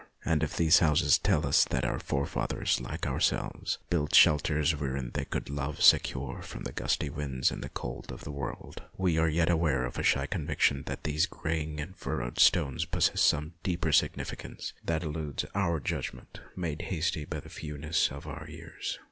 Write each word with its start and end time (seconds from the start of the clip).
And 0.25 0.41
if 0.41 0.57
these 0.57 0.81
old 0.81 0.89
houses 0.89 1.19
tell 1.19 1.45
us 1.45 1.67
only 1.69 1.75
that 1.79 1.87
our 1.87 1.99
forefathers, 1.99 2.81
like 2.81 3.05
our 3.05 3.19
selves, 3.19 3.77
built 3.91 4.15
shelters 4.15 4.75
wherein 4.75 5.11
they 5.13 5.25
could 5.25 5.47
love 5.47 5.83
secure 5.83 6.41
from 6.41 6.63
the 6.63 6.71
gusty 6.71 7.07
winds 7.11 7.51
and 7.51 7.63
the 7.63 7.69
cold 7.69 8.11
of 8.11 8.23
the 8.23 8.31
world, 8.31 8.81
we 8.97 9.19
are 9.19 9.29
yet 9.29 9.47
aware 9.51 9.85
of 9.85 9.99
a 9.99 10.01
shy 10.03 10.25
conviction 10.25 10.85
that 10.87 11.03
these 11.03 11.27
greying 11.27 11.79
and 11.79 11.95
furrowed 11.95 12.39
stones 12.39 12.85
possess 12.85 13.21
some 13.21 13.53
deeper 13.61 13.91
significance 13.91 14.73
that 14.83 15.03
eludes 15.03 15.45
our 15.53 15.79
judgment, 15.79 16.39
made 16.55 16.81
hasty 16.81 17.23
by 17.23 17.39
the 17.39 17.49
few 17.49 17.77
ness 17.77 18.09
of 18.09 18.25
our 18.25 18.47
years. 18.49 18.97